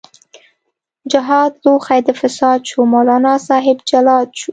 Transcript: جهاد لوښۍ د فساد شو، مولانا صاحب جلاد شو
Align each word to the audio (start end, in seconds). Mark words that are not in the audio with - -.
جهاد 1.11 1.51
لوښۍ 1.63 1.99
د 2.05 2.09
فساد 2.21 2.59
شو، 2.69 2.81
مولانا 2.93 3.33
صاحب 3.47 3.77
جلاد 3.89 4.27
شو 4.39 4.49